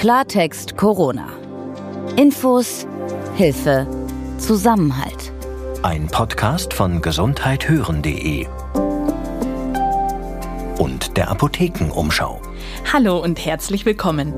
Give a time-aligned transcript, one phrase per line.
[0.00, 1.28] Klartext Corona.
[2.16, 2.86] Infos,
[3.34, 3.86] Hilfe,
[4.38, 5.30] Zusammenhalt.
[5.82, 8.89] Ein Podcast von gesundheithören.de und
[11.20, 12.40] der Apothekenumschau.
[12.90, 14.32] Hallo und herzlich willkommen.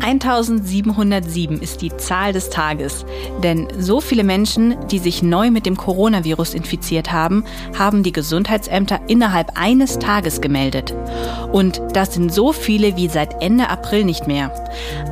[0.00, 3.06] 1707 ist die Zahl des Tages,
[3.44, 7.44] denn so viele Menschen, die sich neu mit dem Coronavirus infiziert haben,
[7.78, 10.92] haben die Gesundheitsämter innerhalb eines Tages gemeldet.
[11.52, 14.52] Und das sind so viele wie seit Ende April nicht mehr.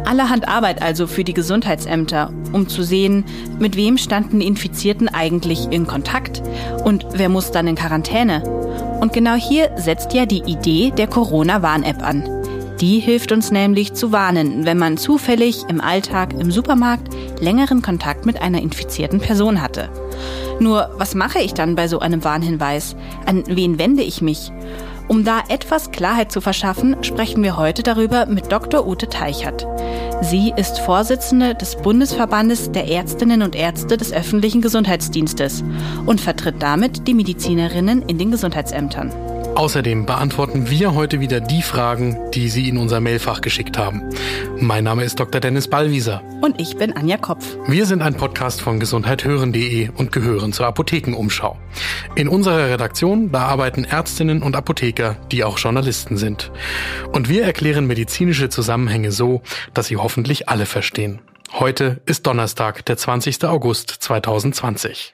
[0.05, 3.25] Allerhand Arbeit also für die Gesundheitsämter, um zu sehen,
[3.61, 6.43] mit wem standen die Infizierten eigentlich in Kontakt
[6.83, 8.92] und wer muss dann in Quarantäne.
[9.03, 12.23] Und genau hier setzt ja die Idee der Corona-Warn-App an.
[12.81, 17.09] Die hilft uns nämlich zu warnen, wenn man zufällig im Alltag im Supermarkt
[17.41, 19.89] längeren Kontakt mit einer infizierten Person hatte.
[20.61, 22.95] Nur, was mache ich dann bei so einem Warnhinweis?
[23.27, 24.53] An wen wende ich mich?
[25.09, 28.87] Um da etwas Klarheit zu verschaffen, sprechen wir heute darüber mit Dr.
[28.87, 29.67] Ute Teichert.
[30.23, 35.65] Sie ist Vorsitzende des Bundesverbandes der Ärztinnen und Ärzte des öffentlichen Gesundheitsdienstes
[36.07, 39.32] und vertritt damit die Medizinerinnen in den Gesundheitsämtern.
[39.55, 44.03] Außerdem beantworten wir heute wieder die Fragen, die Sie in unser Mailfach geschickt haben.
[44.59, 45.41] Mein Name ist Dr.
[45.41, 46.23] Dennis Ballwieser.
[46.41, 47.57] Und ich bin Anja Kopf.
[47.69, 51.59] Wir sind ein Podcast von gesundheithören.de und gehören zur Apothekenumschau.
[52.17, 56.51] In unserer Redaktion, da arbeiten Ärztinnen und Apotheker, die auch Journalisten sind.
[57.13, 59.43] Und wir erklären medizinische Zusammenhänge so,
[59.75, 61.21] dass Sie hoffentlich alle verstehen.
[61.53, 63.45] Heute ist Donnerstag, der 20.
[63.45, 65.13] August 2020.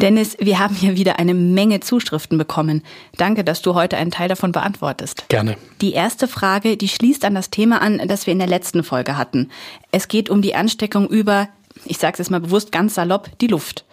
[0.00, 2.82] Dennis, wir haben hier wieder eine Menge Zuschriften bekommen.
[3.16, 5.28] Danke, dass du heute einen Teil davon beantwortest.
[5.28, 5.56] Gerne.
[5.80, 9.16] Die erste Frage, die schließt an das Thema an, das wir in der letzten Folge
[9.16, 9.50] hatten.
[9.92, 11.48] Es geht um die Ansteckung über,
[11.84, 13.84] ich sage es jetzt mal bewusst ganz salopp, die Luft.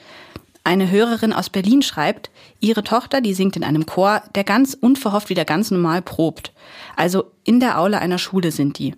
[0.64, 2.30] Eine Hörerin aus Berlin schreibt,
[2.60, 6.52] ihre Tochter, die singt in einem Chor, der ganz unverhofft wieder ganz normal probt.
[6.96, 8.96] Also in der Aula einer Schule sind die.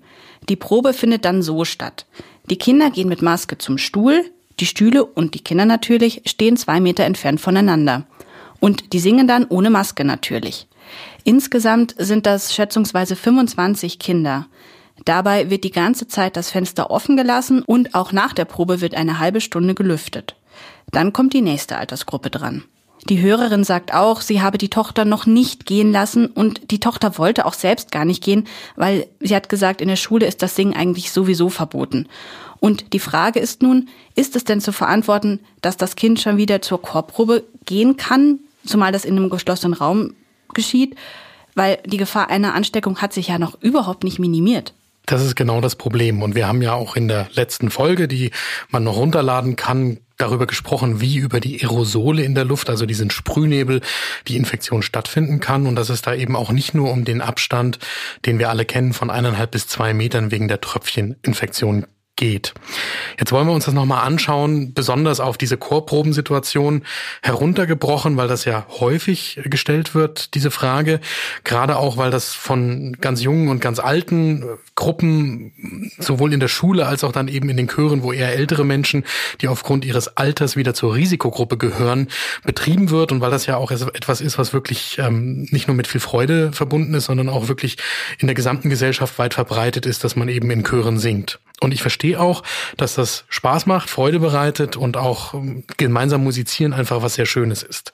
[0.49, 2.05] Die Probe findet dann so statt.
[2.49, 4.25] Die Kinder gehen mit Maske zum Stuhl,
[4.59, 8.05] die Stühle und die Kinder natürlich stehen zwei Meter entfernt voneinander.
[8.59, 10.67] Und die singen dann ohne Maske natürlich.
[11.23, 14.47] Insgesamt sind das schätzungsweise 25 Kinder.
[15.05, 18.95] Dabei wird die ganze Zeit das Fenster offen gelassen und auch nach der Probe wird
[18.95, 20.35] eine halbe Stunde gelüftet.
[20.91, 22.63] Dann kommt die nächste Altersgruppe dran.
[23.09, 27.17] Die Hörerin sagt auch, sie habe die Tochter noch nicht gehen lassen und die Tochter
[27.17, 28.47] wollte auch selbst gar nicht gehen,
[28.77, 32.07] weil sie hat gesagt, in der Schule ist das Singen eigentlich sowieso verboten.
[32.63, 36.61] Und die Frage ist nun, ist es denn zu verantworten, dass das Kind schon wieder
[36.61, 40.13] zur Chorprobe gehen kann, zumal das in einem geschlossenen Raum
[40.53, 40.95] geschieht?
[41.55, 44.73] Weil die Gefahr einer Ansteckung hat sich ja noch überhaupt nicht minimiert.
[45.05, 46.21] Das ist genau das Problem.
[46.21, 48.31] Und wir haben ja auch in der letzten Folge, die
[48.69, 53.09] man noch runterladen kann, darüber gesprochen, wie über die Aerosole in der Luft, also diesen
[53.09, 53.81] Sprühnebel,
[54.29, 55.67] die Infektion stattfinden kann.
[55.67, 57.79] Und dass es da eben auch nicht nur um den Abstand,
[58.25, 62.53] den wir alle kennen, von eineinhalb bis zwei Metern wegen der Tröpfcheninfektion geht.
[63.19, 66.83] Jetzt wollen wir uns das nochmal anschauen, besonders auf diese Chorprobensituation
[67.21, 70.99] heruntergebrochen, weil das ja häufig gestellt wird, diese Frage.
[71.43, 76.85] Gerade auch, weil das von ganz jungen und ganz alten Gruppen, sowohl in der Schule
[76.85, 79.05] als auch dann eben in den Chören, wo eher ältere Menschen,
[79.41, 82.09] die aufgrund ihres Alters wieder zur Risikogruppe gehören,
[82.43, 85.87] betrieben wird und weil das ja auch etwas ist, was wirklich ähm, nicht nur mit
[85.87, 87.77] viel Freude verbunden ist, sondern auch wirklich
[88.19, 91.39] in der gesamten Gesellschaft weit verbreitet ist, dass man eben in Chören singt.
[91.63, 92.43] Und ich verstehe auch,
[92.77, 97.63] dass das Spaß macht, Freude bereitet und auch ähm, gemeinsam musizieren einfach was sehr Schönes
[97.63, 97.93] ist.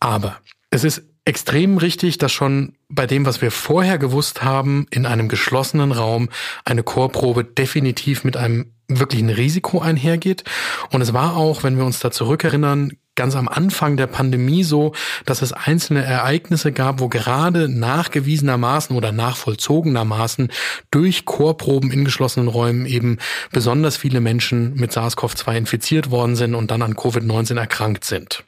[0.00, 0.38] Aber
[0.70, 5.28] es ist extrem richtig, dass schon bei dem, was wir vorher gewusst haben, in einem
[5.28, 6.30] geschlossenen Raum
[6.64, 10.44] eine Chorprobe definitiv mit einem wirklichen Risiko einhergeht.
[10.90, 14.92] Und es war auch, wenn wir uns da zurückerinnern, ganz am Anfang der Pandemie so,
[15.24, 20.52] dass es einzelne Ereignisse gab, wo gerade nachgewiesenermaßen oder nachvollzogenermaßen
[20.90, 23.18] durch Chorproben in geschlossenen Räumen eben
[23.50, 28.44] besonders viele Menschen mit SARS-CoV-2 infiziert worden sind und dann an Covid-19 erkrankt sind.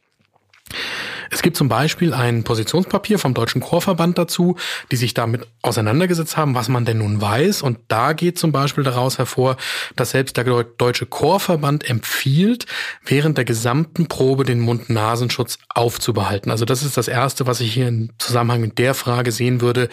[1.30, 4.56] Es gibt zum Beispiel ein Positionspapier vom Deutschen Chorverband dazu,
[4.90, 7.62] die sich damit auseinandergesetzt haben, was man denn nun weiß.
[7.62, 9.56] Und da geht zum Beispiel daraus hervor,
[9.96, 12.66] dass selbst der Deutsche Chorverband empfiehlt,
[13.04, 16.50] während der gesamten Probe den Mund-Nasenschutz aufzubehalten.
[16.50, 19.88] Also das ist das Erste, was ich hier im Zusammenhang mit der Frage sehen würde.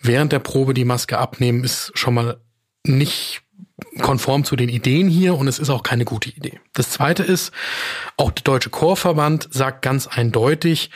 [0.00, 2.40] Während der Probe die Maske abnehmen ist schon mal
[2.84, 3.42] nicht
[4.00, 6.60] konform zu den Ideen hier und es ist auch keine gute Idee.
[6.74, 7.52] Das zweite ist,
[8.16, 10.90] auch der Deutsche Chorverband sagt ganz eindeutig,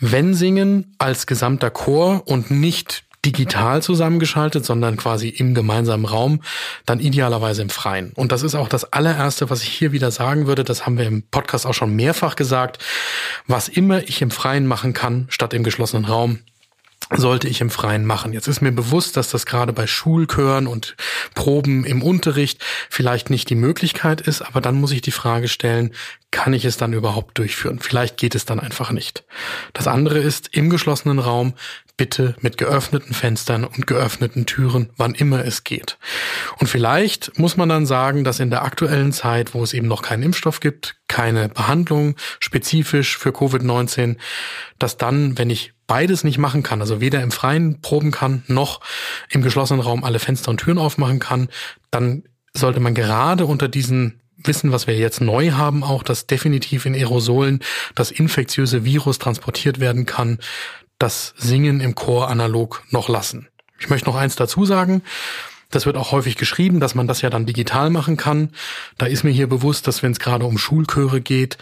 [0.00, 6.42] wenn singen als gesamter Chor und nicht digital zusammengeschaltet, sondern quasi im gemeinsamen Raum,
[6.86, 8.12] dann idealerweise im Freien.
[8.14, 10.62] Und das ist auch das allererste, was ich hier wieder sagen würde.
[10.62, 12.82] Das haben wir im Podcast auch schon mehrfach gesagt.
[13.48, 16.38] Was immer ich im Freien machen kann, statt im geschlossenen Raum,
[17.14, 18.32] sollte ich im Freien machen.
[18.32, 20.96] Jetzt ist mir bewusst, dass das gerade bei Schulchören und
[21.34, 25.92] Proben im Unterricht vielleicht nicht die Möglichkeit ist, aber dann muss ich die Frage stellen,
[26.30, 27.78] kann ich es dann überhaupt durchführen?
[27.80, 29.24] Vielleicht geht es dann einfach nicht.
[29.72, 31.54] Das andere ist, im geschlossenen Raum
[31.96, 35.98] bitte mit geöffneten Fenstern und geöffneten Türen, wann immer es geht.
[36.58, 40.02] Und vielleicht muss man dann sagen, dass in der aktuellen Zeit, wo es eben noch
[40.02, 44.16] keinen Impfstoff gibt, keine Behandlung spezifisch für Covid-19,
[44.78, 48.80] dass dann, wenn ich beides nicht machen kann, also weder im Freien proben kann, noch
[49.30, 51.48] im geschlossenen Raum alle Fenster und Türen aufmachen kann,
[51.90, 56.86] dann sollte man gerade unter diesen Wissen, was wir jetzt neu haben, auch, dass definitiv
[56.86, 57.60] in Aerosolen
[57.94, 60.38] das infektiöse Virus transportiert werden kann,
[60.98, 63.48] das Singen im Chor analog noch lassen.
[63.78, 65.02] Ich möchte noch eins dazu sagen.
[65.70, 68.50] Das wird auch häufig geschrieben, dass man das ja dann digital machen kann.
[68.98, 71.58] Da ist mir hier bewusst, dass wenn es gerade um Schulchöre geht,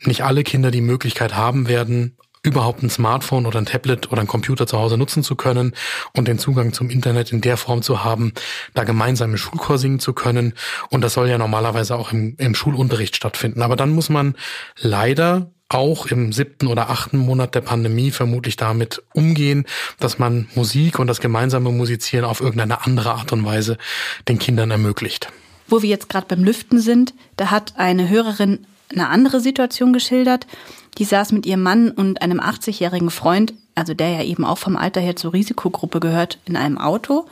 [0.00, 4.28] nicht alle Kinder die Möglichkeit haben werden, überhaupt ein Smartphone oder ein Tablet oder ein
[4.28, 5.74] Computer zu Hause nutzen zu können
[6.12, 8.32] und den Zugang zum Internet in der Form zu haben,
[8.72, 10.54] da gemeinsam im Schulchor singen zu können.
[10.90, 13.62] Und das soll ja normalerweise auch im, im Schulunterricht stattfinden.
[13.62, 14.36] Aber dann muss man
[14.78, 19.66] leider auch im siebten oder achten Monat der Pandemie vermutlich damit umgehen,
[19.98, 23.76] dass man Musik und das gemeinsame Musizieren auf irgendeine andere Art und Weise
[24.28, 25.32] den Kindern ermöglicht.
[25.68, 30.46] Wo wir jetzt gerade beim Lüften sind, da hat eine Hörerin eine andere Situation geschildert.
[30.98, 34.76] Die saß mit ihrem Mann und einem 80-jährigen Freund, also der ja eben auch vom
[34.76, 37.26] Alter her zur Risikogruppe gehört, in einem Auto.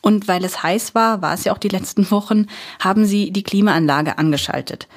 [0.00, 2.46] Und weil es heiß war, war es ja auch die letzten Wochen,
[2.80, 4.88] haben sie die Klimaanlage angeschaltet.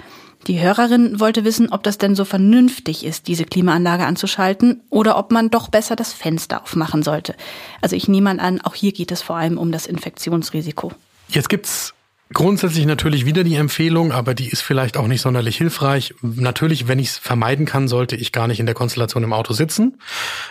[0.48, 5.32] Die Hörerin wollte wissen, ob das denn so vernünftig ist, diese Klimaanlage anzuschalten oder ob
[5.32, 7.36] man doch besser das Fenster aufmachen sollte.
[7.82, 10.94] Also ich nehme an, auch hier geht es vor allem um das Infektionsrisiko.
[11.28, 11.94] Jetzt gibt's
[12.32, 16.14] Grundsätzlich natürlich wieder die Empfehlung, aber die ist vielleicht auch nicht sonderlich hilfreich.
[16.22, 19.54] Natürlich, wenn ich es vermeiden kann, sollte ich gar nicht in der Konstellation im Auto
[19.54, 20.00] sitzen.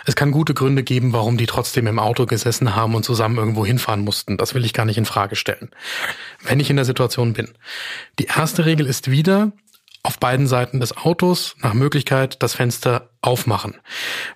[0.05, 3.65] Es kann gute Gründe geben, warum die trotzdem im Auto gesessen haben und zusammen irgendwo
[3.65, 4.35] hinfahren mussten.
[4.35, 5.69] Das will ich gar nicht in Frage stellen.
[6.43, 7.47] Wenn ich in der Situation bin.
[8.19, 9.53] Die erste Regel ist wieder,
[10.09, 13.75] auf beiden Seiten des Autos nach Möglichkeit das Fenster aufmachen.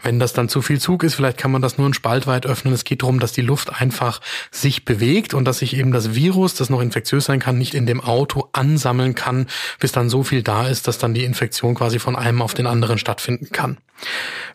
[0.03, 2.45] Wenn das dann zu viel Zug ist, vielleicht kann man das nur einen Spalt weit
[2.45, 2.75] öffnen.
[2.75, 4.21] Es geht darum, dass die Luft einfach
[4.51, 7.87] sich bewegt und dass sich eben das Virus, das noch infektiös sein kann, nicht in
[7.87, 9.47] dem Auto ansammeln kann,
[9.79, 12.67] bis dann so viel da ist, dass dann die Infektion quasi von einem auf den
[12.67, 13.79] anderen stattfinden kann.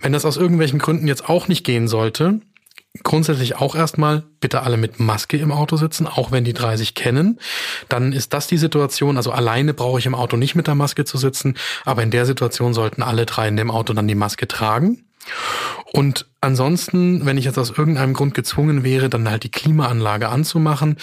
[0.01, 2.39] Wenn das aus irgendwelchen Gründen jetzt auch nicht gehen sollte,
[3.03, 6.95] grundsätzlich auch erstmal bitte alle mit Maske im Auto sitzen, auch wenn die drei sich
[6.95, 7.39] kennen.
[7.89, 11.05] Dann ist das die Situation, also alleine brauche ich im Auto nicht mit der Maske
[11.05, 14.49] zu sitzen, aber in der Situation sollten alle drei in dem Auto dann die Maske
[14.49, 15.08] tragen.
[15.93, 20.97] Und ansonsten, wenn ich jetzt aus irgendeinem Grund gezwungen wäre, dann halt die Klimaanlage anzumachen,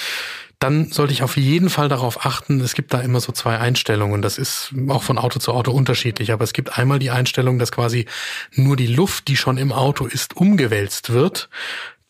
[0.59, 4.21] dann sollte ich auf jeden Fall darauf achten, es gibt da immer so zwei Einstellungen.
[4.21, 7.71] Das ist auch von Auto zu Auto unterschiedlich, aber es gibt einmal die Einstellung, dass
[7.71, 8.05] quasi
[8.53, 11.49] nur die Luft, die schon im Auto ist, umgewälzt wird.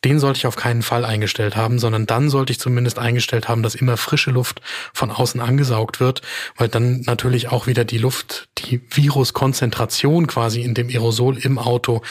[0.05, 3.63] Den sollte ich auf keinen Fall eingestellt haben, sondern dann sollte ich zumindest eingestellt haben,
[3.63, 4.61] dass immer frische Luft
[4.93, 6.21] von außen angesaugt wird,
[6.55, 12.03] weil dann natürlich auch wieder die Luft, die Viruskonzentration quasi in dem Aerosol im Auto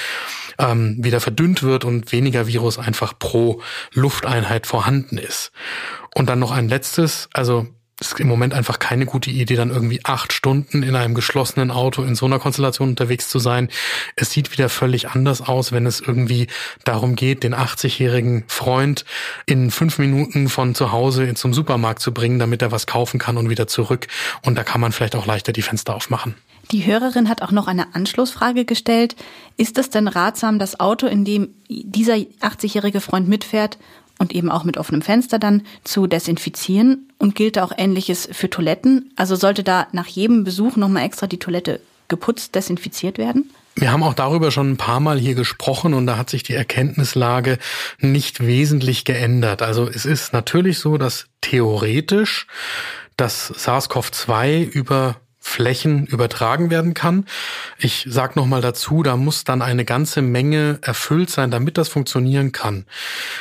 [0.59, 3.63] ähm, wieder verdünnt wird und weniger Virus einfach pro
[3.93, 5.53] Lufteinheit vorhanden ist.
[6.17, 7.69] Und dann noch ein letztes, also
[8.01, 11.71] es ist im Moment einfach keine gute Idee, dann irgendwie acht Stunden in einem geschlossenen
[11.71, 13.69] Auto in so einer Konstellation unterwegs zu sein.
[14.17, 16.49] Es sieht wieder völlig anders aus, wenn es irgendwie
[16.85, 19.05] darum geht, den 80-jährigen Freund
[19.47, 23.37] in fünf Minuten von zu Hause zum Supermarkt zu bringen, damit er was kaufen kann
[23.37, 24.09] und wieder zurück.
[24.43, 26.35] Und da kann man vielleicht auch leichter die Fenster aufmachen.
[26.71, 29.15] Die Hörerin hat auch noch eine Anschlussfrage gestellt.
[29.57, 33.79] Ist es denn ratsam, das Auto, in dem dieser 80-jährige Freund mitfährt,
[34.25, 39.13] und eben auch mit offenem Fenster dann zu desinfizieren und gilt auch ähnliches für Toiletten.
[39.17, 43.51] Also sollte da nach jedem Besuch nochmal extra die Toilette geputzt, desinfiziert werden?
[43.75, 46.55] Wir haben auch darüber schon ein paar Mal hier gesprochen und da hat sich die
[46.55, 47.59] Erkenntnislage
[47.99, 49.61] nicht wesentlich geändert.
[49.61, 52.47] Also es ist natürlich so, dass theoretisch
[53.19, 57.27] das SARS-CoV-2 über Flächen übertragen werden kann.
[57.79, 62.51] Ich sage nochmal dazu, da muss dann eine ganze Menge erfüllt sein, damit das funktionieren
[62.51, 62.87] kann.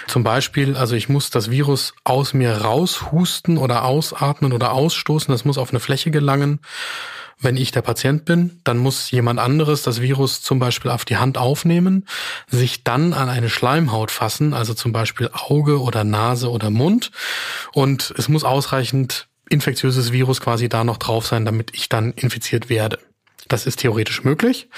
[0.07, 5.45] Zum Beispiel, also ich muss das Virus aus mir raushusten oder ausatmen oder ausstoßen, das
[5.45, 6.60] muss auf eine Fläche gelangen.
[7.39, 11.17] Wenn ich der Patient bin, dann muss jemand anderes das Virus zum Beispiel auf die
[11.17, 12.05] Hand aufnehmen,
[12.48, 17.12] sich dann an eine Schleimhaut fassen, also zum Beispiel Auge oder Nase oder Mund.
[17.72, 22.69] Und es muss ausreichend infektiöses Virus quasi da noch drauf sein, damit ich dann infiziert
[22.69, 23.00] werde.
[23.48, 24.69] Das ist theoretisch möglich.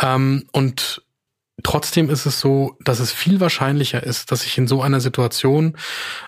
[0.00, 1.02] Ähm, und
[1.62, 5.76] Trotzdem ist es so, dass es viel wahrscheinlicher ist, dass ich in so einer Situation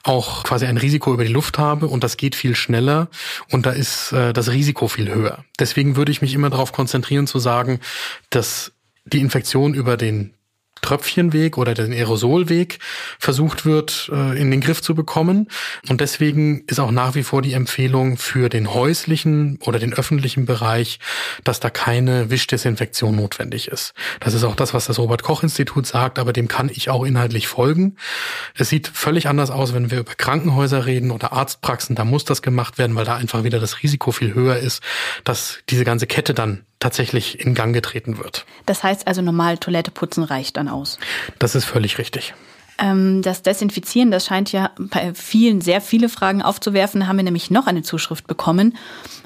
[0.02, 3.08] auch quasi ein Risiko über die Luft habe und das geht viel schneller
[3.50, 5.44] und da ist äh, das Risiko viel höher.
[5.58, 7.80] Deswegen würde ich mich immer darauf konzentrieren zu sagen,
[8.30, 8.72] dass
[9.04, 10.34] die Infektion über den
[10.82, 12.78] Tröpfchenweg oder den Aerosolweg
[13.18, 15.48] versucht wird, äh, in den Griff zu bekommen.
[15.88, 20.44] Und deswegen ist auch nach wie vor die Empfehlung für den häuslichen oder den öffentlichen
[20.44, 20.98] Bereich,
[21.44, 23.94] dass da keine Wischdesinfektion notwendig ist.
[24.20, 27.96] Das ist auch das, was das Robert-Koch-Institut sagt, aber dem kann ich auch inhaltlich folgen.
[28.56, 31.96] Es sieht völlig anders aus, wenn wir über Krankenhäuser reden oder Arztpraxen.
[31.96, 34.82] Da muss das gemacht werden, weil da einfach wieder das Risiko viel höher ist,
[35.24, 38.44] dass diese ganze Kette dann tatsächlich in Gang getreten wird.
[38.66, 40.98] Das heißt also normal Toilette putzen reicht dann aus.
[41.38, 42.34] Das ist völlig richtig.
[42.78, 47.06] Ähm, das Desinfizieren, das scheint ja bei vielen sehr viele Fragen aufzuwerfen.
[47.06, 48.76] Haben wir nämlich noch eine Zuschrift bekommen.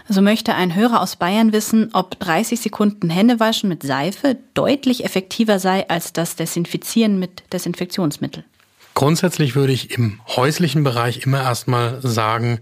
[0.08, 5.58] So möchte ein Hörer aus Bayern wissen, ob 30 Sekunden Händewaschen mit Seife deutlich effektiver
[5.58, 8.44] sei als das Desinfizieren mit Desinfektionsmittel.
[8.94, 12.60] Grundsätzlich würde ich im häuslichen Bereich immer erstmal sagen,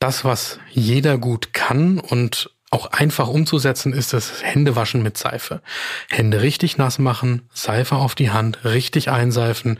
[0.00, 5.60] das, was jeder gut kann und auch einfach umzusetzen ist das Händewaschen mit Seife.
[6.08, 9.78] Hände richtig nass machen, Seife auf die Hand, richtig einseifen,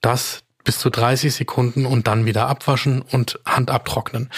[0.00, 4.30] das bis zu 30 Sekunden und dann wieder abwaschen und Hand abtrocknen.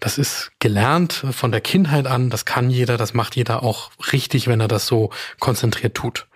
[0.00, 4.46] Das ist gelernt von der Kindheit an, das kann jeder, das macht jeder auch richtig,
[4.48, 6.26] wenn er das so konzentriert tut.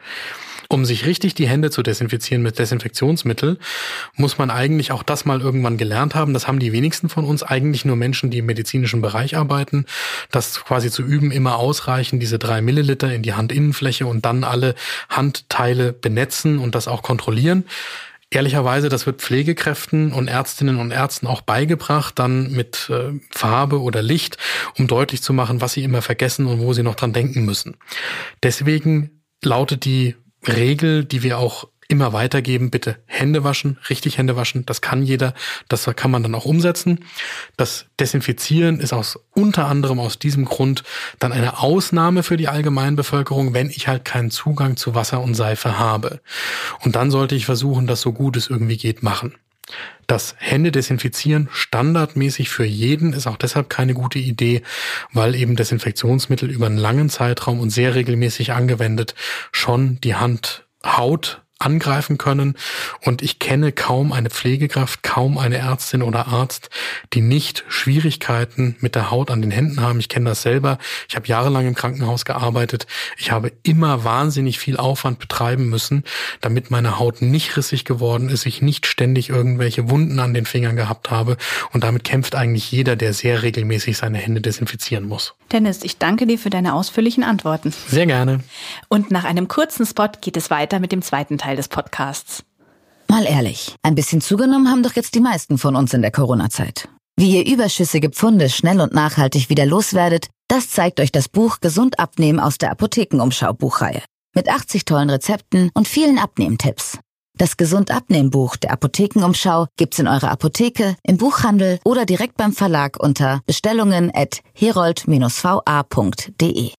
[0.72, 3.58] Um sich richtig die Hände zu desinfizieren mit Desinfektionsmittel,
[4.16, 6.32] muss man eigentlich auch das mal irgendwann gelernt haben.
[6.32, 9.84] Das haben die wenigsten von uns, eigentlich nur Menschen, die im medizinischen Bereich arbeiten.
[10.30, 14.74] Das quasi zu üben immer ausreichen, diese drei Milliliter in die Handinnenfläche und dann alle
[15.10, 17.64] Handteile benetzen und das auch kontrollieren.
[18.30, 24.00] Ehrlicherweise, das wird Pflegekräften und Ärztinnen und Ärzten auch beigebracht, dann mit äh, Farbe oder
[24.00, 24.38] Licht,
[24.78, 27.76] um deutlich zu machen, was sie immer vergessen und wo sie noch dran denken müssen.
[28.42, 30.14] Deswegen lautet die
[30.46, 35.34] Regel, die wir auch immer weitergeben, bitte Hände waschen, richtig Hände waschen, das kann jeder,
[35.68, 37.04] das kann man dann auch umsetzen.
[37.58, 40.84] Das Desinfizieren ist aus unter anderem aus diesem Grund
[41.18, 45.78] dann eine Ausnahme für die Allgemeinbevölkerung, wenn ich halt keinen Zugang zu Wasser und Seife
[45.78, 46.20] habe.
[46.82, 49.34] Und dann sollte ich versuchen, das so gut es irgendwie geht machen.
[50.06, 54.62] Das Hände desinfizieren standardmäßig für jeden ist auch deshalb keine gute Idee,
[55.12, 59.14] weil eben Desinfektionsmittel über einen langen Zeitraum und sehr regelmäßig angewendet
[59.52, 62.54] schon die Handhaut angreifen können.
[63.02, 66.70] Und ich kenne kaum eine Pflegekraft, kaum eine Ärztin oder Arzt,
[67.12, 70.00] die nicht Schwierigkeiten mit der Haut an den Händen haben.
[70.00, 70.78] Ich kenne das selber.
[71.08, 72.86] Ich habe jahrelang im Krankenhaus gearbeitet.
[73.16, 76.04] Ich habe immer wahnsinnig viel Aufwand betreiben müssen,
[76.40, 80.76] damit meine Haut nicht rissig geworden ist, ich nicht ständig irgendwelche Wunden an den Fingern
[80.76, 81.36] gehabt habe.
[81.72, 85.34] Und damit kämpft eigentlich jeder, der sehr regelmäßig seine Hände desinfizieren muss.
[85.52, 87.72] Dennis, ich danke dir für deine ausführlichen Antworten.
[87.88, 88.40] Sehr gerne.
[88.88, 92.44] Und nach einem kurzen Spot geht es weiter mit dem zweiten Teil des Podcasts.
[93.08, 96.88] Mal ehrlich, ein bisschen zugenommen haben doch jetzt die meisten von uns in der Corona-Zeit.
[97.18, 101.98] Wie ihr überschüssige Pfunde schnell und nachhaltig wieder loswerdet, das zeigt euch das Buch Gesund
[101.98, 104.00] abnehmen aus der Apothekenumschau Buchreihe.
[104.34, 106.98] Mit 80 tollen Rezepten und vielen Abnehmtipps.
[107.36, 112.54] Das Gesund abnehmen Buch der Apothekenumschau gibt's in eurer Apotheke, im Buchhandel oder direkt beim
[112.54, 116.72] Verlag unter Bestellungen at herold-va.de.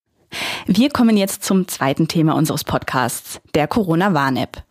[0.66, 4.64] Wir kommen jetzt zum zweiten Thema unseres Podcasts, der Corona-Warn-App.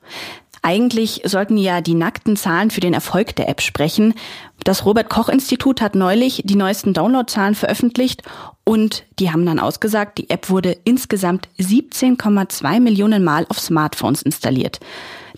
[0.63, 4.15] Eigentlich sollten ja die nackten Zahlen für den Erfolg der App sprechen.
[4.63, 8.23] Das Robert Koch Institut hat neulich die neuesten Downloadzahlen veröffentlicht
[8.65, 14.79] und die haben dann ausgesagt, die App wurde insgesamt 17,2 Millionen Mal auf Smartphones installiert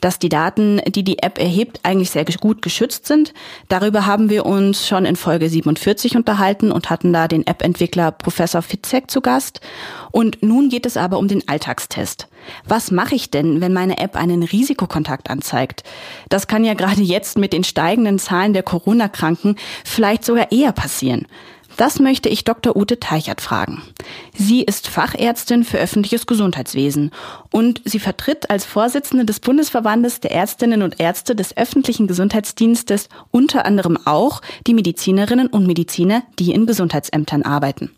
[0.04, 3.32] dass die Daten, die die App erhebt, eigentlich sehr gut geschützt sind.
[3.68, 8.60] Darüber haben wir uns schon in Folge 47 unterhalten und hatten da den App-Entwickler Professor
[8.60, 9.60] Fitzek zu Gast.
[10.10, 12.28] Und nun geht es aber um den Alltagstest.
[12.66, 15.82] Was mache ich denn, wenn meine App einen Risikokontakt anzeigt?
[16.28, 21.26] Das kann ja gerade jetzt mit den steigenden Zahlen der Corona-Kranken vielleicht sogar eher passieren.
[21.76, 22.76] Das möchte ich Dr.
[22.76, 23.82] Ute Teichert fragen.
[24.32, 27.10] Sie ist Fachärztin für öffentliches Gesundheitswesen
[27.50, 33.66] und sie vertritt als Vorsitzende des Bundesverbandes der Ärztinnen und Ärzte des öffentlichen Gesundheitsdienstes unter
[33.66, 37.90] anderem auch die Medizinerinnen und Mediziner, die in Gesundheitsämtern arbeiten.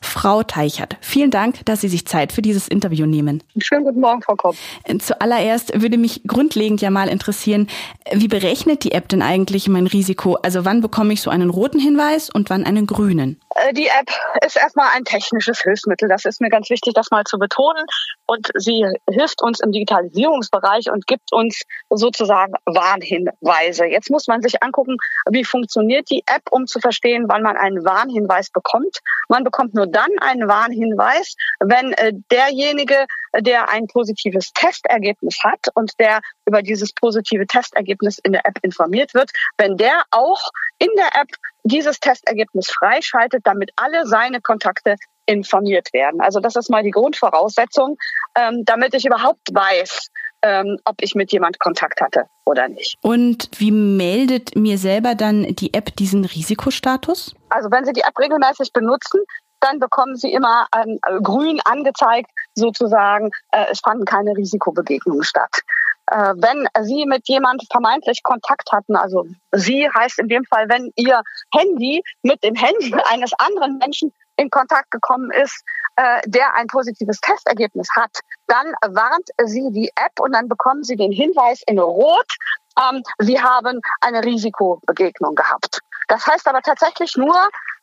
[0.00, 3.42] Frau Teichert, vielen Dank, dass Sie sich Zeit für dieses Interview nehmen.
[3.58, 4.56] Schönen guten Morgen, Frau Kopp.
[4.98, 7.68] Zuallererst würde mich grundlegend ja mal interessieren,
[8.12, 10.34] wie berechnet die App denn eigentlich mein Risiko?
[10.42, 13.40] Also wann bekomme ich so einen roten Hinweis und wann einen grünen?
[13.54, 14.10] Äh, die App
[14.44, 16.08] ist erstmal ein technisches Hilfsmittel.
[16.08, 17.84] Das ist mir ganz wichtig, das mal zu betonen.
[18.26, 23.86] Und sie hilft uns im Digitalisierungsbereich und gibt uns sozusagen Warnhinweise.
[23.86, 24.96] Jetzt muss man sich angucken,
[25.30, 29.00] wie funktioniert die App, um zu verstehen, wann man einen Warnhinweis bekommt.
[29.28, 33.06] Man bekommt nur dann einen Warnhinweis, wenn äh, derjenige,
[33.38, 39.14] der ein positives Testergebnis hat und der über dieses positive Testergebnis in der App informiert
[39.14, 40.40] wird, wenn der auch
[40.78, 41.28] in der App
[41.64, 46.20] dieses Testergebnis freischaltet, damit alle seine Kontakte informiert werden.
[46.20, 47.98] Also das ist mal die Grundvoraussetzung,
[48.34, 50.08] ähm, damit ich überhaupt weiß,
[50.42, 52.96] ähm, ob ich mit jemand Kontakt hatte oder nicht.
[53.02, 57.34] Und wie meldet mir selber dann die App diesen Risikostatus?
[57.50, 59.20] Also wenn Sie die App regelmäßig benutzen,
[59.60, 65.62] dann bekommen Sie immer ähm, grün angezeigt, sozusagen, äh, es fanden keine Risikobegegnungen statt.
[66.10, 70.92] Äh, wenn Sie mit jemand vermeintlich Kontakt hatten, also Sie heißt in dem Fall, wenn
[70.96, 71.22] Ihr
[71.54, 75.64] Handy mit dem Handy eines anderen Menschen in Kontakt gekommen ist,
[75.96, 80.96] äh, der ein positives Testergebnis hat, dann warnt Sie die App und dann bekommen Sie
[80.96, 82.36] den Hinweis in Rot,
[82.78, 85.80] ähm, Sie haben eine Risikobegegnung gehabt.
[86.06, 87.36] Das heißt aber tatsächlich nur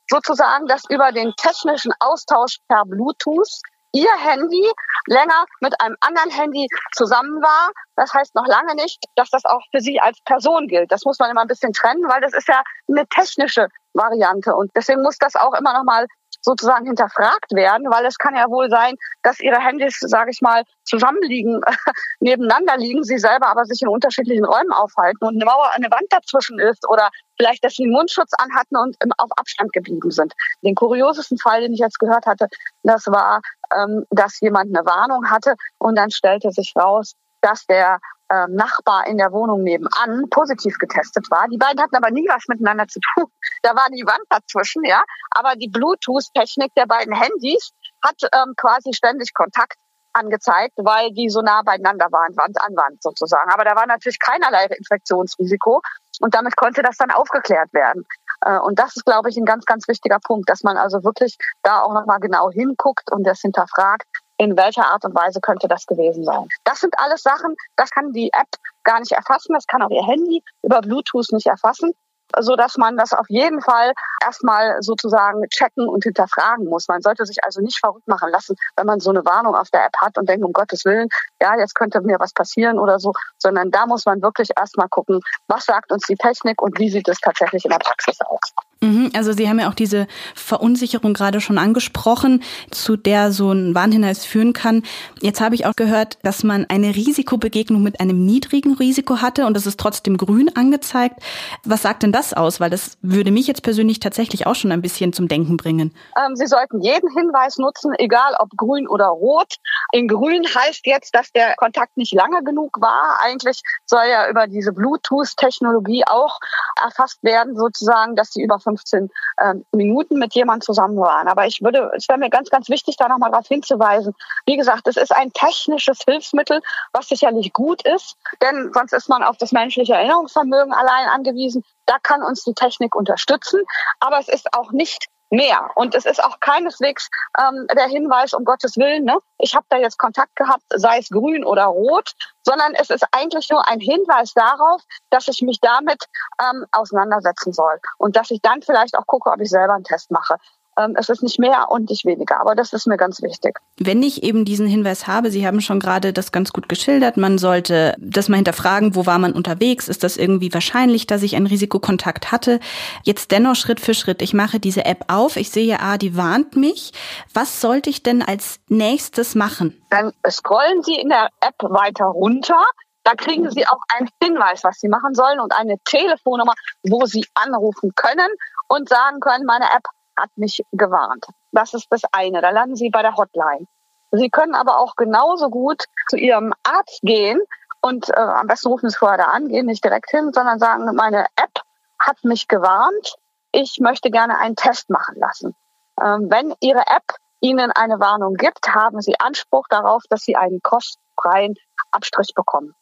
[0.09, 3.61] sozusagen, dass über den technischen Austausch per Bluetooth
[3.95, 4.69] Ihr Handy
[5.07, 7.71] länger mit einem anderen Handy zusammen war.
[7.95, 10.91] Das heißt noch lange nicht, dass das auch für Sie als Person gilt.
[10.91, 14.53] Das muss man immer ein bisschen trennen, weil das ist ja eine technische Variante.
[14.53, 16.07] Und deswegen muss das auch immer noch mal
[16.41, 20.63] sozusagen hinterfragt werden, weil es kann ja wohl sein, dass ihre Handys, sage ich mal,
[20.83, 21.61] zusammenliegen,
[22.19, 26.07] nebeneinander liegen, sie selber aber sich in unterschiedlichen Räumen aufhalten und eine Mauer, eine Wand
[26.09, 30.33] dazwischen ist oder vielleicht, dass sie einen Mundschutz anhatten und auf Abstand geblieben sind.
[30.61, 32.47] Den kuriosesten Fall, den ich jetzt gehört hatte,
[32.83, 33.41] das war,
[33.75, 37.99] ähm, dass jemand eine Warnung hatte und dann stellte sich raus, dass der
[38.29, 41.47] äh, Nachbar in der Wohnung nebenan positiv getestet war.
[41.47, 43.25] Die beiden hatten aber nie was miteinander zu tun.
[43.61, 45.03] Da war die Wand dazwischen, ja.
[45.31, 47.71] Aber die Bluetooth-Technik der beiden Handys
[48.03, 49.77] hat ähm, quasi ständig Kontakt
[50.13, 53.51] angezeigt, weil die so nah beieinander waren, Wand an Wand sozusagen.
[53.51, 55.81] Aber da war natürlich keinerlei Infektionsrisiko
[56.21, 58.05] und damit konnte das dann aufgeklärt werden.
[58.45, 61.37] Äh, und das ist, glaube ich, ein ganz, ganz wichtiger Punkt, dass man also wirklich
[61.63, 64.07] da auch nochmal genau hinguckt und das hinterfragt,
[64.37, 66.49] in welcher Art und Weise könnte das gewesen sein.
[66.65, 68.49] Das sind alles Sachen, das kann die App
[68.83, 71.93] gar nicht erfassen, das kann auch ihr Handy über Bluetooth nicht erfassen
[72.39, 76.87] so dass man das auf jeden Fall erstmal sozusagen checken und hinterfragen muss.
[76.87, 79.85] Man sollte sich also nicht verrückt machen lassen, wenn man so eine Warnung auf der
[79.85, 81.09] App hat und denkt, um Gottes Willen,
[81.41, 85.19] ja, jetzt könnte mir was passieren oder so, sondern da muss man wirklich erstmal gucken,
[85.47, 88.53] was sagt uns die Technik und wie sieht es tatsächlich in der Praxis aus.
[88.85, 93.73] Mhm, also Sie haben ja auch diese Verunsicherung gerade schon angesprochen, zu der so ein
[93.73, 94.83] Warnhinweis führen kann.
[95.21, 99.55] Jetzt habe ich auch gehört, dass man eine Risikobegegnung mit einem niedrigen Risiko hatte und
[99.55, 101.19] das ist trotzdem grün angezeigt.
[101.63, 102.59] Was sagt denn das aus?
[102.59, 105.93] Weil das würde mich jetzt persönlich tatsächlich auch schon ein bisschen zum Denken bringen.
[106.23, 109.55] Ähm, Sie sollten jeden Hinweis nutzen, egal ob grün oder rot.
[109.91, 113.17] In grün heißt jetzt, dass der Kontakt nicht lange genug war.
[113.23, 116.39] Eigentlich soll ja über diese Bluetooth-Technologie auch
[116.83, 119.09] erfasst werden, sozusagen, dass sie über 15
[119.41, 121.27] ähm, Minuten mit jemandem zusammen waren.
[121.27, 124.13] Aber ich würde, es wäre mir ganz, ganz wichtig, da nochmal darauf hinzuweisen.
[124.45, 126.61] Wie gesagt, es ist ein technisches Hilfsmittel,
[126.93, 131.63] was sicherlich gut ist, denn sonst ist man auf das menschliche Erinnerungsvermögen allein angewiesen.
[131.85, 133.61] Da kann uns die Technik unterstützen,
[133.99, 135.69] aber es ist auch nicht mehr.
[135.75, 139.77] Und es ist auch keineswegs ähm, der Hinweis, um Gottes Willen, ne, ich habe da
[139.77, 144.33] jetzt Kontakt gehabt, sei es grün oder rot, sondern es ist eigentlich nur ein Hinweis
[144.33, 146.05] darauf, dass ich mich damit
[146.41, 150.11] ähm, auseinandersetzen soll und dass ich dann vielleicht auch gucke, ob ich selber einen Test
[150.11, 150.37] mache.
[150.77, 153.59] Ähm, es ist nicht mehr und nicht weniger, aber das ist mir ganz wichtig.
[153.77, 157.37] Wenn ich eben diesen Hinweis habe, Sie haben schon gerade das ganz gut geschildert, man
[157.37, 161.47] sollte das mal hinterfragen, wo war man unterwegs, ist das irgendwie wahrscheinlich, dass ich einen
[161.47, 162.59] Risikokontakt hatte.
[163.03, 166.55] Jetzt dennoch Schritt für Schritt, ich mache diese App auf, ich sehe, ah, die warnt
[166.55, 166.91] mich.
[167.33, 169.81] Was sollte ich denn als nächstes machen?
[169.89, 172.61] Dann scrollen Sie in der App weiter runter.
[173.03, 177.25] Da kriegen Sie auch einen Hinweis, was Sie machen sollen und eine Telefonnummer, wo Sie
[177.35, 178.29] anrufen können
[178.67, 179.83] und sagen können, meine App
[180.17, 181.25] hat mich gewarnt.
[181.51, 182.41] Das ist das eine.
[182.41, 183.65] Da landen Sie bei der Hotline.
[184.11, 187.41] Sie können aber auch genauso gut zu Ihrem Arzt gehen
[187.81, 190.85] und äh, am besten rufen Sie vorher da an, gehen nicht direkt hin, sondern sagen,
[190.95, 191.61] meine App
[191.99, 193.15] hat mich gewarnt.
[193.51, 195.55] Ich möchte gerne einen Test machen lassen.
[196.01, 200.61] Ähm, wenn Ihre App Ihnen eine Warnung gibt, haben Sie Anspruch darauf, dass Sie einen
[200.61, 201.55] kostenfreien
[201.91, 202.73] Abstrich bekommen.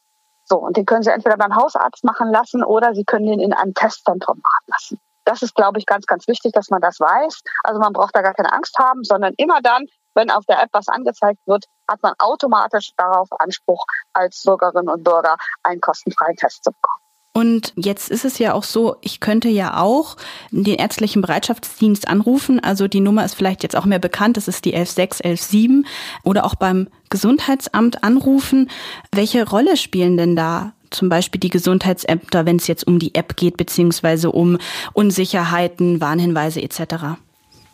[0.46, 3.54] So, und den können Sie entweder beim Hausarzt machen lassen oder Sie können ihn in
[3.54, 5.02] einem Testzentrum machen lassen.
[5.26, 7.42] Das ist, glaube ich, ganz, ganz wichtig, dass man das weiß.
[7.64, 10.70] Also man braucht da gar keine Angst haben, sondern immer dann, wenn auf der App
[10.74, 16.64] was angezeigt wird, hat man automatisch darauf Anspruch, als Bürgerinnen und Bürger einen kostenfreien Test
[16.64, 17.04] zu bekommen.
[17.36, 20.18] Und jetzt ist es ja auch so, ich könnte ja auch
[20.52, 22.60] den ärztlichen Bereitschaftsdienst anrufen.
[22.60, 24.38] Also die Nummer ist vielleicht jetzt auch mehr bekannt.
[24.38, 25.88] Das ist die 116, 117
[26.24, 28.70] oder auch beim Gesundheitsamt anrufen.
[29.12, 33.36] Welche Rolle spielen denn da zum Beispiel die Gesundheitsämter, wenn es jetzt um die App
[33.36, 34.58] geht, beziehungsweise um
[34.94, 37.18] Unsicherheiten, Warnhinweise etc.?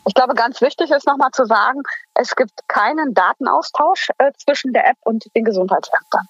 [0.08, 1.84] Ich glaube, ganz wichtig ist nochmal zu sagen,
[2.16, 6.26] es gibt keinen Datenaustausch äh, zwischen der App und den Gesundheitsämtern.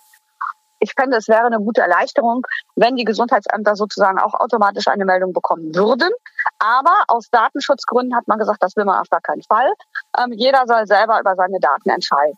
[0.79, 5.33] Ich fände, es wäre eine gute Erleichterung, wenn die Gesundheitsämter sozusagen auch automatisch eine Meldung
[5.33, 6.09] bekommen würden.
[6.57, 9.71] Aber aus Datenschutzgründen hat man gesagt, das will man auf gar keinen Fall.
[10.17, 12.37] Ähm, jeder soll selber über seine Daten entscheiden.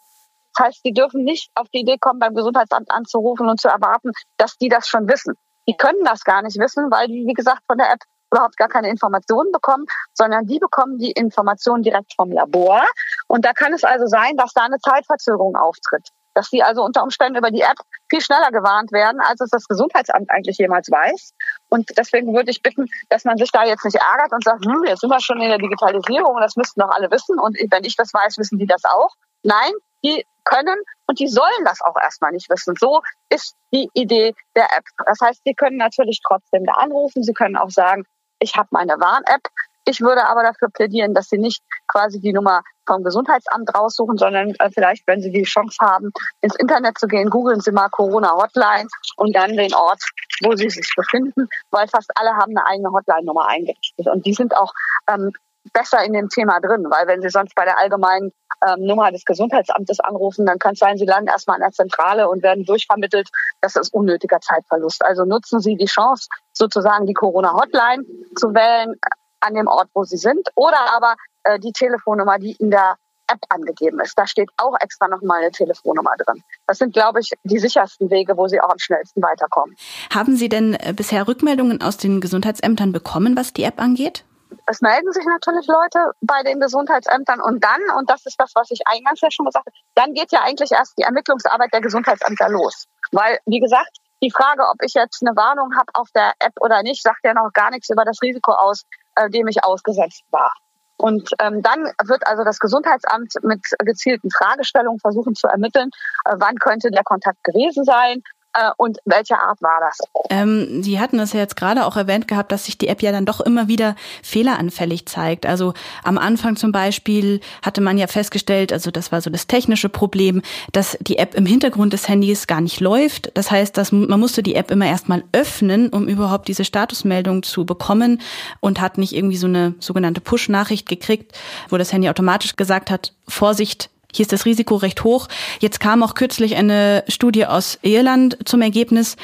[0.55, 4.11] Das heißt, die dürfen nicht auf die Idee kommen, beim Gesundheitsamt anzurufen und zu erwarten,
[4.37, 5.35] dass die das schon wissen.
[5.67, 7.99] Die können das gar nicht wissen, weil die, wie gesagt, von der App
[8.31, 12.83] überhaupt gar keine Informationen bekommen, sondern die bekommen die Informationen direkt vom Labor.
[13.27, 16.07] Und da kann es also sein, dass da eine Zeitverzögerung auftritt.
[16.33, 17.75] Dass die also unter Umständen über die App
[18.09, 21.33] viel schneller gewarnt werden, als es das Gesundheitsamt eigentlich jemals weiß.
[21.69, 24.85] Und deswegen würde ich bitten, dass man sich da jetzt nicht ärgert und sagt, hm,
[24.85, 27.37] jetzt sind wir schon in der Digitalisierung, das müssten doch alle wissen.
[27.37, 29.13] Und wenn ich das weiß, wissen die das auch.
[29.43, 29.73] Nein,
[30.05, 30.77] die können
[31.07, 32.75] und die sollen das auch erstmal nicht wissen.
[32.79, 34.85] So ist die Idee der App.
[35.05, 37.23] Das heißt, sie können natürlich trotzdem da anrufen.
[37.23, 38.05] Sie können auch sagen,
[38.39, 39.43] ich habe meine Warn-App.
[39.85, 44.53] Ich würde aber dafür plädieren, dass Sie nicht quasi die Nummer vom Gesundheitsamt raussuchen, sondern
[44.59, 48.87] äh, vielleicht, wenn Sie die Chance haben, ins Internet zu gehen, googeln Sie mal Corona-Hotline
[49.17, 50.03] und dann den Ort,
[50.43, 54.07] wo Sie sich befinden, weil fast alle haben eine eigene Hotline-Nummer eingerichtet.
[54.07, 54.71] Und die sind auch
[55.09, 55.31] ähm,
[55.73, 58.31] besser in dem Thema drin, weil wenn Sie sonst bei der allgemeinen
[58.65, 62.29] ähm, Nummer des Gesundheitsamtes anrufen, dann kann es sein, Sie landen erstmal an der Zentrale
[62.29, 63.29] und werden durchvermittelt.
[63.61, 65.03] Das ist unnötiger Zeitverlust.
[65.03, 68.03] Also nutzen Sie die Chance, sozusagen die Corona-Hotline
[68.35, 68.95] zu wählen
[69.39, 72.95] an dem Ort, wo Sie sind, oder aber äh, die Telefonnummer, die in der
[73.27, 74.17] App angegeben ist.
[74.17, 76.43] Da steht auch extra nochmal eine Telefonnummer drin.
[76.67, 79.75] Das sind, glaube ich, die sichersten Wege, wo Sie auch am schnellsten weiterkommen.
[80.13, 84.25] Haben Sie denn äh, bisher Rückmeldungen aus den Gesundheitsämtern bekommen, was die App angeht?
[84.67, 88.69] Es melden sich natürlich Leute bei den Gesundheitsämtern und dann, und das ist das, was
[88.71, 92.49] ich eingangs ja schon gesagt habe, dann geht ja eigentlich erst die Ermittlungsarbeit der Gesundheitsämter
[92.49, 92.87] los.
[93.11, 96.83] Weil, wie gesagt, die Frage, ob ich jetzt eine Warnung habe auf der App oder
[96.83, 98.83] nicht, sagt ja noch gar nichts über das Risiko aus,
[99.15, 100.51] äh, dem ich ausgesetzt war.
[100.97, 105.89] Und ähm, dann wird also das Gesundheitsamt mit gezielten Fragestellungen versuchen zu ermitteln,
[106.25, 108.21] äh, wann könnte der Kontakt gewesen sein,
[108.53, 109.99] äh, und welche Art war das?
[110.29, 113.11] Ähm, Sie hatten das ja jetzt gerade auch erwähnt gehabt, dass sich die App ja
[113.11, 115.45] dann doch immer wieder fehleranfällig zeigt.
[115.45, 119.89] Also am Anfang zum Beispiel hatte man ja festgestellt, also das war so das technische
[119.89, 123.31] Problem, dass die App im Hintergrund des Handys gar nicht läuft.
[123.35, 127.65] Das heißt, dass man musste die App immer erstmal öffnen, um überhaupt diese Statusmeldung zu
[127.65, 128.21] bekommen
[128.59, 131.37] und hat nicht irgendwie so eine sogenannte Push-Nachricht gekriegt,
[131.69, 135.27] wo das Handy automatisch gesagt hat, Vorsicht, hier ist das Risiko recht hoch.
[135.59, 139.17] Jetzt kam auch kürzlich eine Studie aus Irland zum Ergebnis,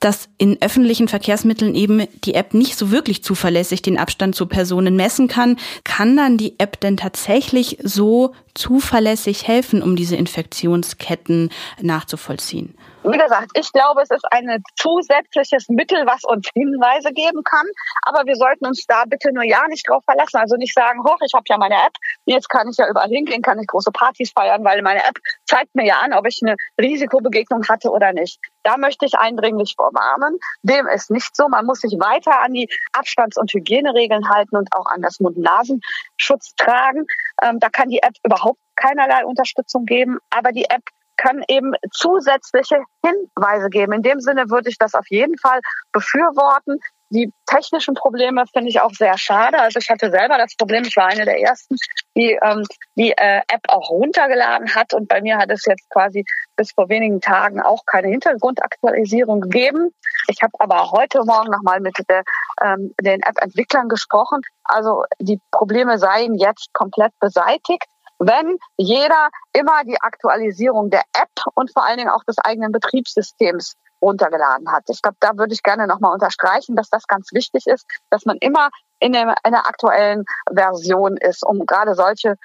[0.00, 4.96] dass in öffentlichen Verkehrsmitteln eben die App nicht so wirklich zuverlässig den Abstand zu Personen
[4.96, 5.56] messen kann.
[5.84, 12.76] Kann dann die App denn tatsächlich so zuverlässig helfen, um diese Infektionsketten nachzuvollziehen?
[13.02, 17.64] Wie gesagt, ich glaube, es ist ein zusätzliches Mittel, was uns Hinweise geben kann.
[18.02, 20.36] Aber wir sollten uns da bitte nur ja nicht drauf verlassen.
[20.36, 21.94] Also nicht sagen, hoch, ich habe ja meine App,
[22.26, 25.74] jetzt kann ich ja überall hingehen, kann ich große Partys feiern, weil meine App zeigt
[25.74, 28.38] mir ja an, ob ich eine Risikobegegnung hatte oder nicht.
[28.64, 30.38] Da möchte ich eindringlich vorwarnen.
[30.62, 31.48] Dem ist nicht so.
[31.48, 36.54] Man muss sich weiter an die Abstands- und Hygieneregeln halten und auch an das Mund-Nasenschutz
[36.56, 37.06] tragen.
[37.42, 38.49] Ähm, da kann die App überhaupt
[38.80, 40.18] keinerlei Unterstützung geben.
[40.30, 40.82] Aber die App
[41.20, 43.92] kann eben zusätzliche Hinweise geben.
[43.92, 45.60] In dem Sinne würde ich das auf jeden Fall
[45.92, 46.78] befürworten.
[47.12, 49.58] Die technischen Probleme finde ich auch sehr schade.
[49.58, 51.76] Also ich hatte selber das Problem, ich war eine der ersten,
[52.16, 52.64] die ähm,
[52.94, 56.24] die äh, App auch runtergeladen hat und bei mir hat es jetzt quasi
[56.56, 59.90] bis vor wenigen Tagen auch keine Hintergrundaktualisierung gegeben.
[60.28, 62.22] Ich habe aber heute Morgen nochmal mit der,
[62.62, 64.42] ähm, den App-Entwicklern gesprochen.
[64.62, 67.86] Also die Probleme seien jetzt komplett beseitigt
[68.20, 73.74] wenn jeder immer die Aktualisierung der App und vor allen Dingen auch des eigenen Betriebssystems
[74.02, 74.84] runtergeladen hat.
[74.88, 78.36] Ich glaube, da würde ich gerne nochmal unterstreichen, dass das ganz wichtig ist, dass man
[78.40, 82.36] immer in der, in der aktuellen Version ist, um gerade solche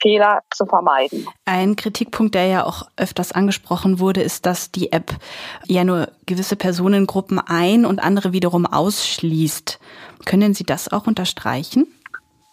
[0.00, 1.26] Fehler zu vermeiden.
[1.44, 5.12] Ein Kritikpunkt, der ja auch öfters angesprochen wurde, ist, dass die App
[5.66, 9.78] ja nur gewisse Personengruppen ein und andere wiederum ausschließt.
[10.26, 11.86] Können Sie das auch unterstreichen?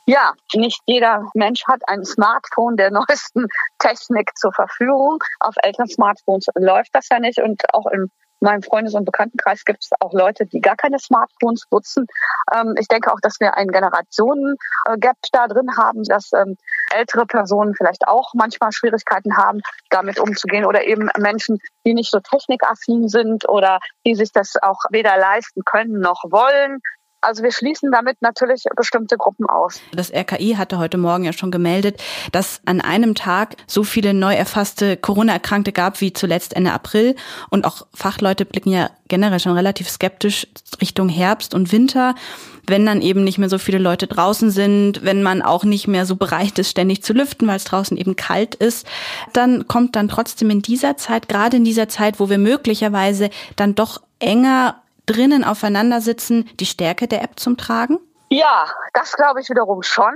[0.10, 3.46] Ja, nicht jeder Mensch hat ein Smartphone der neuesten
[3.78, 5.20] Technik zur Verfügung.
[5.40, 9.84] Auf älteren Smartphones läuft das ja nicht und auch in meinem Freundes- und Bekanntenkreis gibt
[9.84, 12.08] es auch Leute, die gar keine Smartphones nutzen.
[12.52, 16.58] Ähm, ich denke auch, dass wir einen Generationen-Gap da drin haben, dass ähm,
[16.92, 19.60] ältere Personen vielleicht auch manchmal Schwierigkeiten haben,
[19.92, 24.80] damit umzugehen oder eben Menschen, die nicht so technikaffin sind oder die sich das auch
[24.90, 26.80] weder leisten können noch wollen.
[27.22, 29.82] Also wir schließen damit natürlich bestimmte Gruppen aus.
[29.92, 32.02] Das RKI hatte heute Morgen ja schon gemeldet,
[32.32, 37.16] dass an einem Tag so viele neu erfasste Corona-Erkrankte gab wie zuletzt Ende April.
[37.50, 40.48] Und auch Fachleute blicken ja generell schon relativ skeptisch
[40.80, 42.16] Richtung Herbst und Winter,
[42.68, 46.06] wenn dann eben nicht mehr so viele Leute draußen sind, wenn man auch nicht mehr
[46.06, 48.88] so bereit ist, ständig zu lüften, weil es draußen eben kalt ist,
[49.34, 53.76] dann kommt dann trotzdem in dieser Zeit, gerade in dieser Zeit, wo wir möglicherweise dann
[53.76, 58.00] doch enger drinnen aufeinander sitzen, die Stärke der App zum Tragen?
[58.30, 60.14] Ja, das glaube ich wiederum schon.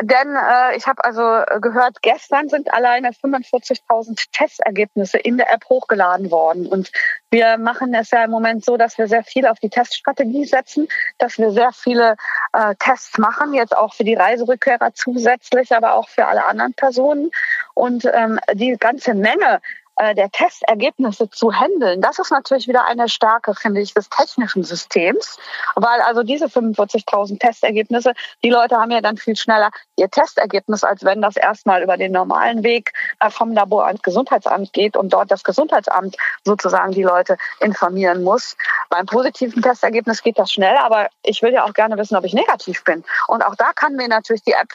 [0.00, 6.30] denn äh, ich habe also gehört, gestern sind alleine 45.000 Testergebnisse in der App hochgeladen
[6.30, 6.68] worden.
[6.68, 6.92] Und
[7.32, 10.86] wir machen es ja im Moment so, dass wir sehr viel auf die Teststrategie setzen,
[11.18, 12.14] dass wir sehr viele
[12.52, 17.32] äh, Tests machen, jetzt auch für die Reiserückkehrer zusätzlich, aber auch für alle anderen Personen.
[17.74, 19.60] Und ähm, die ganze Menge
[19.98, 24.62] äh, der Testergebnisse zu handeln, das ist natürlich wieder eine Stärke, finde ich, des technischen
[24.64, 25.38] Systems,
[25.74, 31.04] weil also diese 45.000 Testergebnisse, die Leute haben ja dann viel schneller ihr Testergebnis, als
[31.04, 35.30] wenn das erstmal über den normalen Weg äh, vom Labor ans Gesundheitsamt geht und dort
[35.30, 38.56] das Gesundheitsamt sozusagen die Leute informieren muss.
[38.90, 42.34] Beim positiven Testergebnis geht das schnell, aber ich will ja auch gerne wissen, ob ich
[42.34, 43.04] negativ bin.
[43.26, 44.68] Und auch da kann mir natürlich die App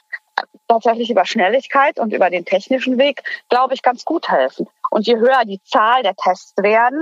[0.67, 4.67] tatsächlich über Schnelligkeit und über den technischen Weg, glaube ich, ganz gut helfen.
[4.93, 7.01] Und je höher die Zahl der Tests werden,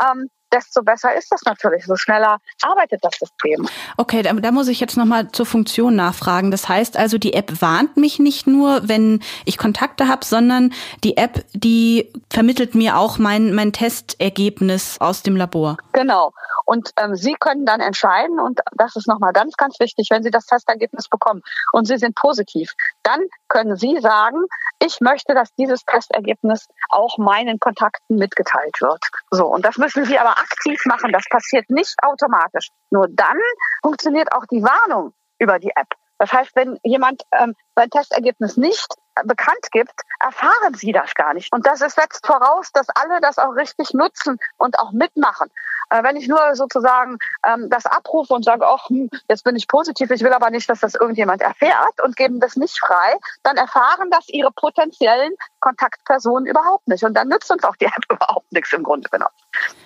[0.00, 3.68] ähm, desto besser ist das natürlich, so schneller arbeitet das System.
[3.96, 6.50] Okay, da, da muss ich jetzt nochmal zur Funktion nachfragen.
[6.50, 10.72] Das heißt also, die App warnt mich nicht nur, wenn ich Kontakte habe, sondern
[11.04, 15.76] die App, die vermittelt mir auch mein, mein Testergebnis aus dem Labor.
[15.92, 16.32] Genau.
[16.64, 20.30] Und ähm, Sie können dann entscheiden, und das ist nochmal ganz, ganz wichtig, wenn Sie
[20.30, 22.72] das Testergebnis bekommen und Sie sind positiv,
[23.02, 24.44] dann können Sie sagen,
[24.82, 29.04] ich möchte, dass dieses Testergebnis auch meinen Kontakten mitgeteilt wird.
[29.30, 31.12] So, und das müssen Sie aber aktiv machen.
[31.12, 32.68] Das passiert nicht automatisch.
[32.90, 33.38] Nur dann
[33.82, 35.88] funktioniert auch die Warnung über die App.
[36.18, 38.88] Das heißt, wenn jemand ähm, sein Testergebnis nicht
[39.24, 41.52] bekannt gibt, erfahren sie das gar nicht.
[41.52, 45.50] Und das setzt voraus, dass alle das auch richtig nutzen und auch mitmachen.
[45.90, 49.66] Äh, wenn ich nur sozusagen ähm, das abrufe und sage, ach, hm, jetzt bin ich
[49.68, 53.56] positiv, ich will aber nicht, dass das irgendjemand erfährt und geben das nicht frei, dann
[53.56, 57.04] erfahren das ihre potenziellen Kontaktpersonen überhaupt nicht.
[57.04, 59.34] Und dann nützt uns auch die App überhaupt nichts im Grunde genommen.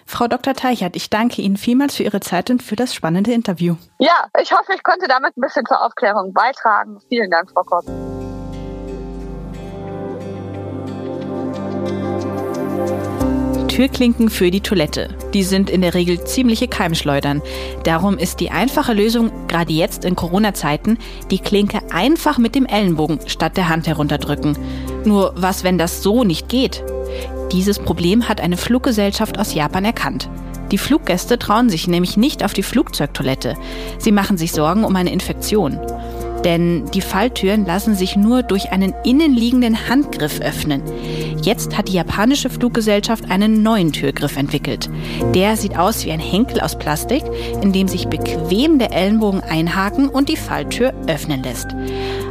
[0.06, 0.54] Frau Dr.
[0.54, 3.76] Teichert, ich danke Ihnen vielmals für Ihre Zeit und für das spannende Interview.
[3.98, 7.00] Ja, ich hoffe, ich konnte damit ein bisschen zur Aufklärung beitragen.
[7.08, 8.13] Vielen Dank, Frau Kopp.
[13.74, 15.08] Türklinken für die Toilette.
[15.34, 17.42] Die sind in der Regel ziemliche Keimschleudern.
[17.82, 20.96] Darum ist die einfache Lösung, gerade jetzt in Corona-Zeiten,
[21.32, 24.56] die Klinke einfach mit dem Ellenbogen statt der Hand herunterdrücken.
[25.04, 26.84] Nur was, wenn das so nicht geht?
[27.50, 30.28] Dieses Problem hat eine Fluggesellschaft aus Japan erkannt.
[30.70, 33.56] Die Fluggäste trauen sich nämlich nicht auf die Flugzeugtoilette.
[33.98, 35.80] Sie machen sich Sorgen um eine Infektion.
[36.44, 40.82] Denn die Falltüren lassen sich nur durch einen innenliegenden Handgriff öffnen.
[41.42, 44.90] Jetzt hat die japanische Fluggesellschaft einen neuen Türgriff entwickelt.
[45.34, 47.22] Der sieht aus wie ein Henkel aus Plastik,
[47.62, 51.68] in dem sich bequem der Ellenbogen einhaken und die Falltür öffnen lässt.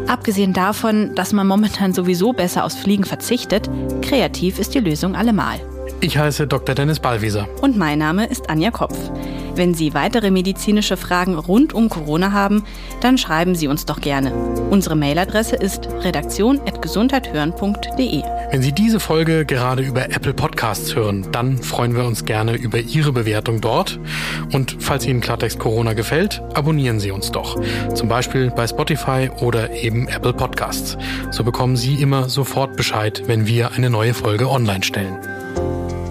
[0.08, 3.70] Abgesehen davon, dass man momentan sowieso besser aufs Fliegen verzichtet,
[4.02, 5.60] kreativ ist die Lösung allemal.
[6.04, 6.76] Ich heiße Dr.
[6.76, 7.48] Dennis Ballwieser.
[7.62, 8.98] Und mein Name ist Anja Kopf.
[9.56, 12.66] Wenn Sie weitere medizinische Fragen rund um Corona haben,
[13.00, 14.34] dann schreiben Sie uns doch gerne.
[14.70, 18.22] Unsere Mailadresse ist redaktion.gesundheithören.de.
[18.52, 22.80] Wenn Sie diese Folge gerade über Apple Podcasts hören, dann freuen wir uns gerne über
[22.80, 23.98] Ihre Bewertung dort.
[24.52, 27.62] Und falls Ihnen Klartext Corona gefällt, abonnieren Sie uns doch.
[27.94, 30.98] Zum Beispiel bei Spotify oder eben Apple Podcasts.
[31.32, 35.18] So bekommen Sie immer sofort Bescheid, wenn wir eine neue Folge online stellen.